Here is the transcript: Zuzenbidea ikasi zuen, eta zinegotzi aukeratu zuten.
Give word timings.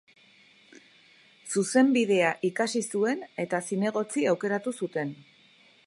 Zuzenbidea 1.53 2.31
ikasi 2.51 2.83
zuen, 2.95 3.23
eta 3.45 3.61
zinegotzi 3.69 4.27
aukeratu 4.33 4.79
zuten. 4.83 5.15